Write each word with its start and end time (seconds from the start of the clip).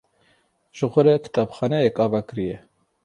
Ji 0.77 0.85
xwe 0.95 1.01
re 1.07 1.13
kitêbxaneyek 1.23 1.97
ava 2.05 2.19
kiriye. 2.27 2.57